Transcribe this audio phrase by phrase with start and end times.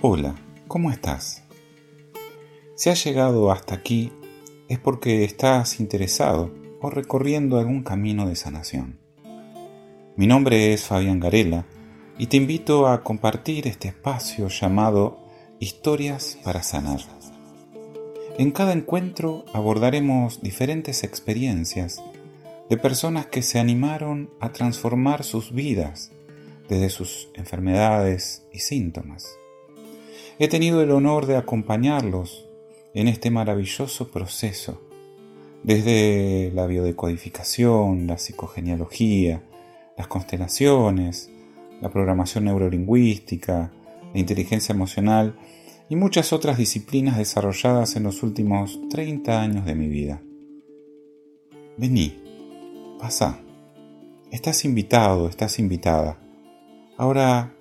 [0.00, 0.34] Hola,
[0.68, 1.42] ¿cómo estás?
[2.74, 4.12] Si has llegado hasta aquí
[4.68, 8.98] es porque estás interesado o recorriendo algún camino de sanación.
[10.16, 11.66] Mi nombre es Fabián Garela
[12.18, 15.18] y te invito a compartir este espacio llamado
[15.60, 17.00] Historias para Sanar.
[18.36, 22.02] En cada encuentro abordaremos diferentes experiencias
[22.68, 26.12] de personas que se animaron a transformar sus vidas
[26.68, 29.38] desde sus enfermedades y síntomas
[30.38, 32.48] He tenido el honor de acompañarlos
[32.94, 34.80] en este maravilloso proceso,
[35.62, 39.42] desde la biodecodificación, la psicogenealogía,
[39.96, 41.30] las constelaciones,
[41.80, 43.72] la programación neurolingüística,
[44.12, 45.36] la inteligencia emocional
[45.88, 50.20] y muchas otras disciplinas desarrolladas en los últimos 30 años de mi vida.
[51.76, 52.23] Vení,
[53.04, 53.38] pasa.
[54.30, 56.16] Estás invitado, estás invitada.
[56.96, 57.54] Ahora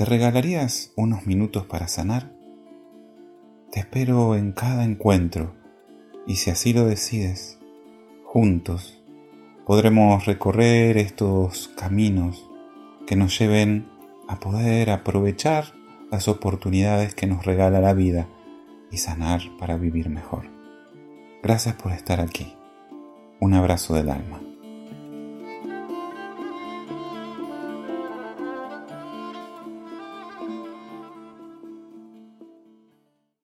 [0.00, 2.32] ¿Te regalarías unos minutos para sanar?
[3.70, 5.54] Te espero en cada encuentro
[6.26, 7.58] y si así lo decides,
[8.24, 9.00] juntos
[9.66, 12.48] podremos recorrer estos caminos
[13.06, 13.90] que nos lleven
[14.26, 15.66] a poder aprovechar
[16.10, 18.26] las oportunidades que nos regala la vida
[18.90, 20.46] y sanar para vivir mejor.
[21.42, 22.56] Gracias por estar aquí.
[23.38, 24.49] Un abrazo del alma.